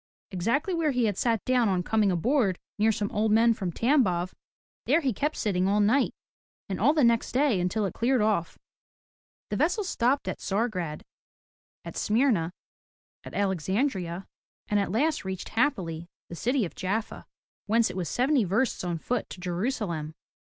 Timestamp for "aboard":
2.11-2.57